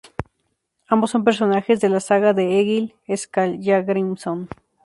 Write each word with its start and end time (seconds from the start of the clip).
Ambos 0.87 1.11
son 1.11 1.23
personajes 1.23 1.79
de 1.79 1.87
la 1.87 1.99
"saga 1.99 2.33
de 2.33 2.59
Egil 2.59 2.95
Skallagrímson". 3.15 4.49